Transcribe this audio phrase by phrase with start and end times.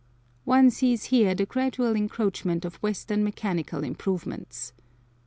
[0.45, 4.73] One sees here the gradual encroachment of Western mechanical improvements.